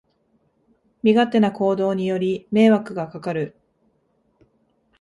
[1.03, 3.55] 身勝手な行動により迷惑がかかる